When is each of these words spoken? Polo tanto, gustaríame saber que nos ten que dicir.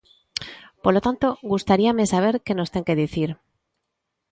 Polo 0.83 0.99
tanto, 1.05 1.27
gustaríame 1.51 2.11
saber 2.13 2.35
que 2.45 2.57
nos 2.57 2.71
ten 2.73 2.87
que 2.87 2.99
dicir. 3.03 3.29